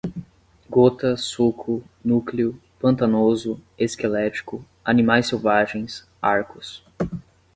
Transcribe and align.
gota, 0.67 1.15
suco, 1.15 1.83
núcleo, 2.03 2.59
pantanoso, 2.79 3.61
esquelético, 3.77 4.65
animais 4.83 5.27
selvagens, 5.27 6.07
arcos 6.19 6.83